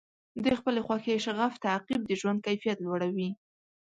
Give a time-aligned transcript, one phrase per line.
[0.43, 3.29] د خپلې خوښې شغف تعقیب د ژوند کیفیت لوړوي.